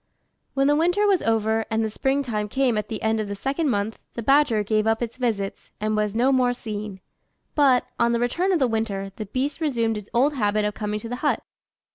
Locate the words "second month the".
3.35-4.23